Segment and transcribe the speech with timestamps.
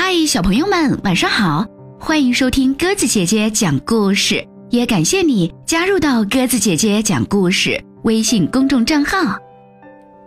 [0.00, 1.66] 嗨，小朋友们，晚上好！
[1.98, 9.36] 欢迎收听鸽子姐姐讲故事，也感谢你加入到鸽子姐姐讲故事微信公众账号。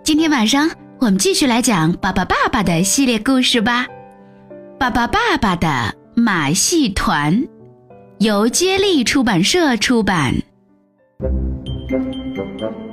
[0.04, 3.86] 今天晚上我们继续来讲《爸爸爸爸》的系列故事吧，
[4.78, 7.34] 《爸爸爸爸的马戏团》，
[8.20, 10.36] 由接力出版社出版。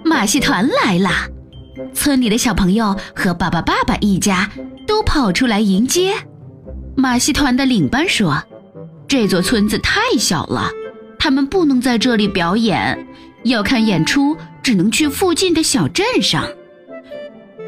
[0.04, 1.10] 马戏团来了，
[1.92, 4.48] 村里的小朋友和爸爸爸爸一家
[4.86, 6.14] 都跑出来迎接。
[6.98, 8.42] 马戏团的领班说
[9.06, 10.68] ：“这座村子太小了，
[11.16, 13.06] 他们不能在这里表演，
[13.44, 16.44] 要看演出只能去附近的小镇上。”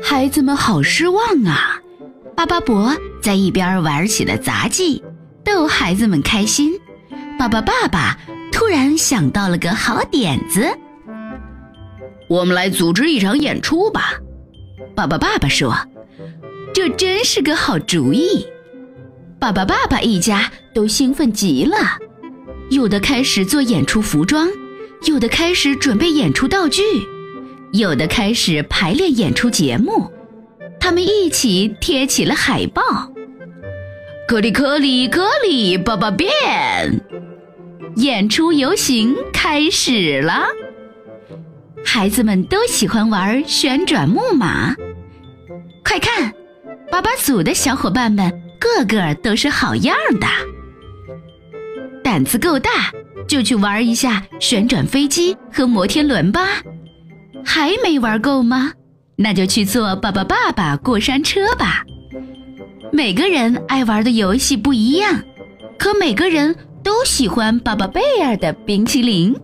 [0.02, 1.80] 孩子们好失望啊！
[2.34, 5.00] 巴巴伯在一边玩起了杂技，
[5.44, 6.72] 逗孩子们开心。
[7.38, 8.18] 巴巴爸爸
[8.50, 10.66] 突然想到了个好点子
[12.28, 14.14] ：“我们来组织一场演出吧！”
[14.96, 15.72] 巴巴爸爸说
[16.74, 18.44] ：“这真是个好主意。”
[19.40, 21.74] 爸爸、爸爸一家都兴奋极了，
[22.68, 24.46] 有的开始做演出服装，
[25.06, 26.82] 有的开始准备演出道具，
[27.72, 30.12] 有的开始排练演出节目。
[30.78, 32.82] 他们一起贴起了海报
[34.28, 36.28] ：“颗里颗里颗里，爸爸变！”
[37.96, 40.44] 演出游行开始了。
[41.82, 44.74] 孩子们都喜欢玩旋转木马，
[45.82, 46.30] 快看，
[46.90, 48.30] 爸爸组的小伙伴们。
[48.60, 50.26] 个个都是好样的，
[52.04, 52.92] 胆子够大
[53.26, 56.62] 就去玩一下旋转飞机和摩天轮吧。
[57.42, 58.72] 还没玩够吗？
[59.16, 61.82] 那就去坐爸爸爸爸过山车吧。
[62.92, 65.22] 每个人爱玩的游戏不一样，
[65.78, 69.34] 可每个人都喜欢爸爸贝尔的冰淇淋。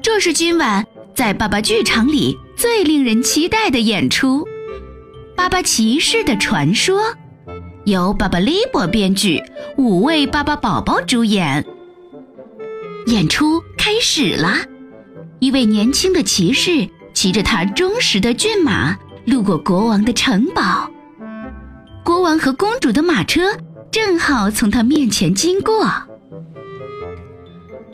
[0.00, 4.46] 这是今晚在爸爸剧场里最令人期待的演出——
[5.36, 7.00] 爸爸骑士的传说。
[7.90, 9.42] 由巴巴利伯编剧，
[9.76, 11.66] 五位巴巴宝宝主演。
[13.06, 14.54] 演出开始了，
[15.40, 18.96] 一位年轻的骑士骑着他忠实的骏马
[19.26, 20.88] 路过国王的城堡，
[22.04, 23.42] 国王和公主的马车
[23.90, 25.92] 正好从他面前经过。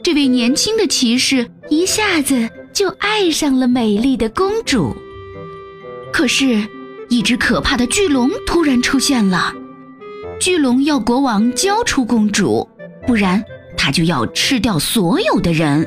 [0.03, 4.95] 这位年轻的骑士一下子就爱上了美丽的公主，
[6.13, 6.63] 可是，
[7.09, 9.55] 一只可怕的巨龙突然出现了。
[10.39, 12.69] 巨龙要国王交出公主，
[13.07, 13.43] 不然
[13.77, 15.87] 他就要吃掉所有的人。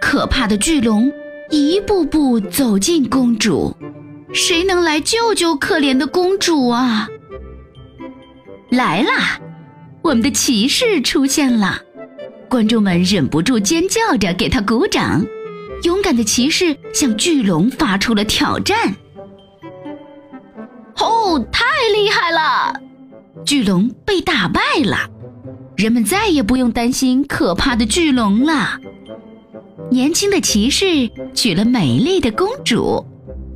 [0.00, 1.10] 可怕的巨龙
[1.50, 3.74] 一步步走近公主，
[4.32, 7.08] 谁能来救救可怜的公主啊？
[8.70, 9.40] 来啦，
[10.02, 11.80] 我们的骑士出现了，
[12.48, 15.24] 观众们忍不住尖叫着给他鼓掌。
[15.84, 18.94] 勇敢的骑士向巨龙发出了挑战。
[20.96, 21.64] 哦，太
[21.94, 22.80] 厉害了！
[23.44, 25.08] 巨龙被打败了，
[25.76, 28.78] 人们再也不用担心可怕的巨龙了。
[29.90, 33.04] 年轻的骑士娶了美丽的公主，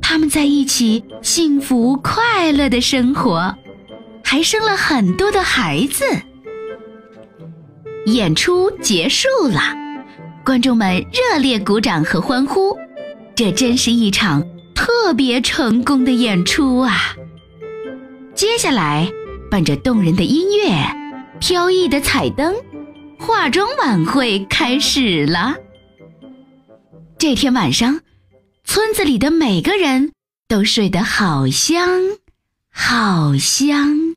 [0.01, 3.55] 他们在一起幸福快乐的生活，
[4.23, 6.03] 还生了很多的孩子。
[8.07, 9.61] 演出结束了，
[10.43, 12.75] 观众们热烈鼓掌和欢呼，
[13.35, 17.15] 这真是一场特别成功的演出啊！
[18.33, 19.11] 接下来。
[19.53, 20.75] 伴着动人的音乐，
[21.39, 22.55] 飘逸的彩灯，
[23.19, 25.53] 化妆晚会开始了。
[27.19, 27.99] 这天晚上，
[28.63, 30.11] 村子里的每个人
[30.47, 31.87] 都睡得好香，
[32.71, 34.15] 好香。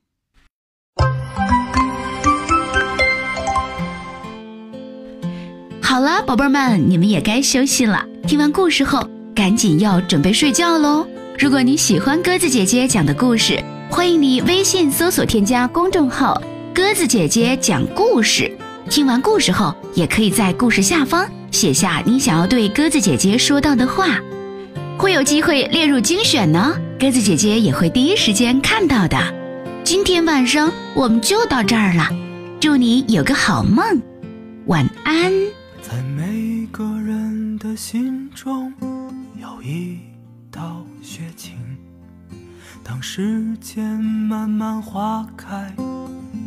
[5.82, 8.06] 好了，宝贝儿们，你们也该休息了。
[8.26, 11.06] 听完故事后，赶紧要准备睡觉喽。
[11.38, 16.40] 如果你喜欢鸽子姐姐讲的故事，欢迎你微信搜索添加公众号
[16.74, 18.50] “鸽子姐姐讲故事”。
[18.90, 24.20] 听完故事后，也可以在故事下方写下你想要对鸽子姐姐说到的话，
[24.98, 26.76] 会有机会列入精选呢。
[26.98, 29.16] 鸽子姐姐也会第一时间看到的。
[29.84, 32.08] 今天晚上我们就到这儿了，
[32.60, 33.84] 祝你有个好梦，
[34.66, 35.32] 晚安。
[35.80, 38.72] 在每个人的心中
[39.40, 39.98] 有一
[40.50, 41.54] 道雪晴。
[42.88, 45.74] 当时间慢慢化开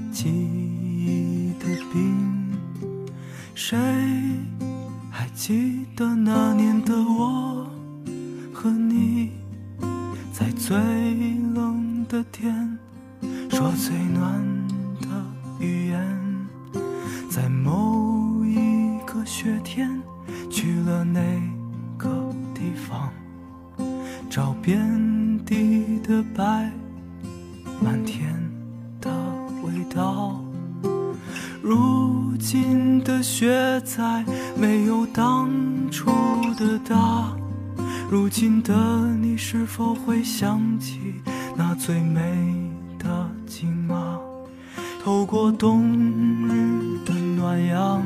[0.09, 2.55] 记忆的冰，
[3.53, 3.77] 谁
[5.11, 7.69] 还记得那年的我
[8.53, 9.31] 和你，
[10.31, 10.77] 在最
[11.53, 12.79] 冷的天
[13.49, 14.41] 说最暖
[15.01, 15.07] 的
[15.59, 16.47] 语言，
[17.29, 20.01] 在某一个雪天
[20.49, 21.19] 去了那
[21.97, 23.11] 个地方，
[24.29, 25.18] 找遍。
[25.49, 26.71] 地的白，
[27.81, 28.23] 满天
[29.01, 29.09] 的
[29.63, 29.83] 味。
[29.89, 30.39] 道。
[31.63, 34.23] 如今的雪再
[34.55, 35.49] 没有当
[35.89, 36.11] 初
[36.55, 37.35] 的大。
[38.11, 38.75] 如今的
[39.19, 41.15] 你是否会想起
[41.57, 42.21] 那最美
[42.99, 44.19] 的景吗？
[45.03, 45.81] 透过冬
[46.47, 48.03] 日的暖阳，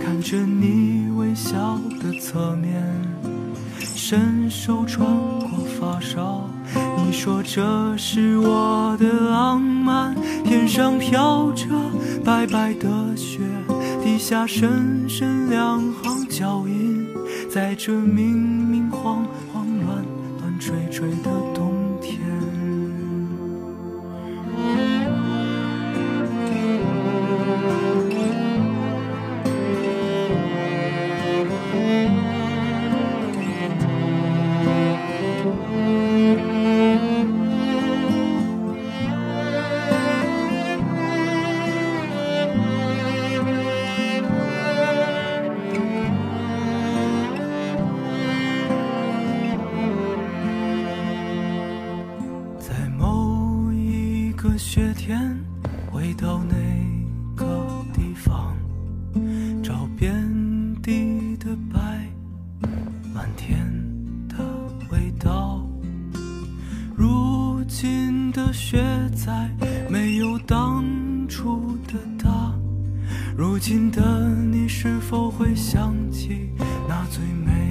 [0.00, 2.80] 看着你微笑的侧面，
[3.80, 5.04] 伸手穿
[5.40, 6.48] 过发梢。
[7.14, 10.14] 说这是我的浪漫，
[10.44, 11.66] 天上飘着
[12.24, 13.38] 白白的雪，
[14.02, 17.06] 地下深深两行脚印，
[17.48, 19.24] 在这明明晃。
[20.60, 21.53] 垂垂的冬天。
[54.74, 55.38] 雪天
[55.88, 56.56] 回到那
[57.36, 58.56] 个地方
[59.62, 60.12] 找遍
[60.82, 61.80] 地的白
[63.14, 63.56] 满天
[64.28, 64.44] 的
[64.90, 65.64] 味道
[66.96, 68.82] 如今的雪
[69.14, 69.48] 再
[69.88, 70.84] 没有当
[71.28, 72.52] 初的大
[73.36, 76.50] 如今的你是否会想起
[76.88, 77.63] 那最美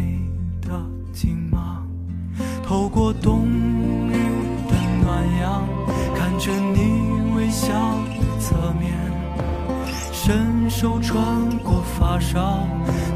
[10.84, 12.68] 手穿过发梢，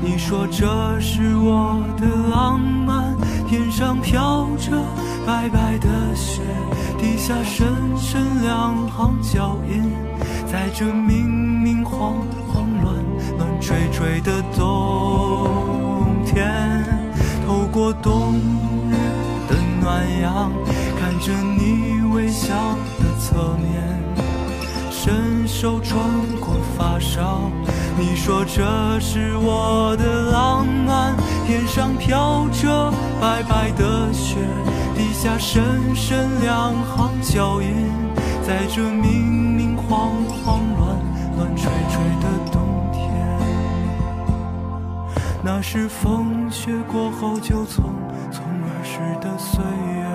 [0.02, 3.14] 你说这是我的浪漫。
[3.46, 4.72] 天上飘着
[5.26, 6.42] 白白的雪，
[6.98, 7.68] 地下深
[7.98, 9.84] 深两行脚印，
[10.50, 11.28] 在这明
[11.62, 12.14] 明晃
[12.48, 12.96] 晃乱
[13.38, 16.86] 乱垂垂的冬天，
[17.46, 18.34] 透过冬
[18.90, 18.96] 日
[19.50, 20.54] 的暖阳，
[20.98, 22.56] 看着你微笑
[22.98, 23.86] 的侧面。
[24.90, 25.98] 伸手穿
[26.40, 26.54] 过，
[28.28, 31.16] 说这是我的浪漫。
[31.46, 32.92] 天上飘着
[33.22, 34.36] 白白的雪，
[34.98, 37.72] 地下深深两行脚印，
[38.46, 40.12] 在这明明晃
[40.44, 41.00] 晃乱
[41.38, 42.60] 乱吹吹的冬
[42.92, 43.00] 天。
[45.42, 47.80] 那是风雪过后就匆
[48.30, 49.64] 匆而逝的岁
[49.96, 50.07] 月。